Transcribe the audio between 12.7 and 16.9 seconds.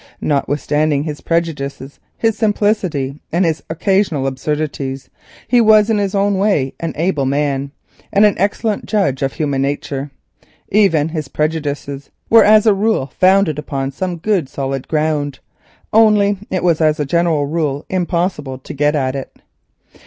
rule founded upon some solid ground, only it was